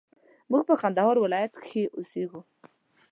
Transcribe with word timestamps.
موږ 0.51 0.63
په 0.69 0.75
کندهار 0.81 1.15
ولايت 1.19 1.53
کښي 1.63 1.83
اوسېږو 1.95 2.41